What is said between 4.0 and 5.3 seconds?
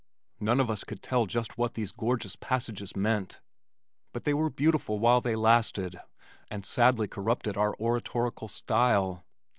but they were beautiful while